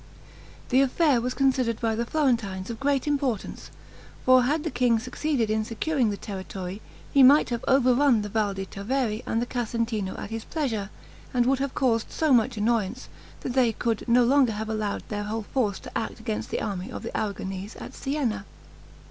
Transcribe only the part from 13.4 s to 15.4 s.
that they could no longer have allowed their